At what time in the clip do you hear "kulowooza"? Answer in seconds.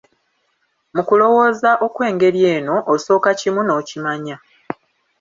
1.07-1.71